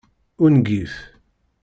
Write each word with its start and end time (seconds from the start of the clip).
Ungif! 0.45 0.91